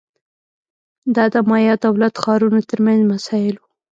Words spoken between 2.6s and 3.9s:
ترمنځ مسایل وو